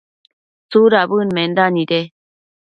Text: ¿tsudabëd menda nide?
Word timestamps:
¿tsudabëd 0.69 1.29
menda 1.35 1.65
nide? 1.75 2.01